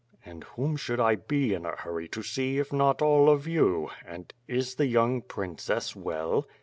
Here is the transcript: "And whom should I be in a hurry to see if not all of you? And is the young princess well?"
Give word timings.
"And 0.25 0.45
whom 0.55 0.77
should 0.77 0.99
I 0.99 1.13
be 1.13 1.53
in 1.53 1.63
a 1.63 1.75
hurry 1.75 2.07
to 2.07 2.23
see 2.23 2.57
if 2.57 2.73
not 2.73 3.03
all 3.03 3.29
of 3.29 3.45
you? 3.47 3.91
And 4.03 4.33
is 4.47 4.73
the 4.73 4.87
young 4.87 5.21
princess 5.21 5.95
well?" 5.95 6.47